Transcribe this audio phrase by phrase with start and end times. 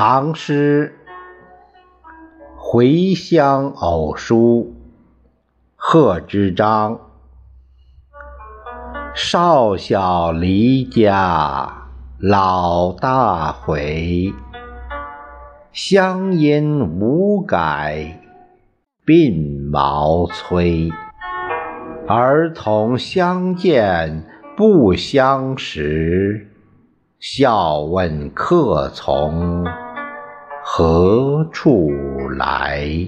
[0.00, 0.94] 唐诗
[2.56, 4.76] 《回乡偶书》
[5.74, 7.00] 贺知章。
[9.12, 11.88] 少小离家
[12.20, 14.32] 老大回，
[15.72, 18.22] 乡音无改
[19.04, 20.90] 鬓毛衰。
[22.06, 24.24] 儿童相见
[24.56, 26.44] 不相识。
[27.18, 29.66] 笑问客从
[30.78, 31.90] 何处
[32.36, 33.04] 来？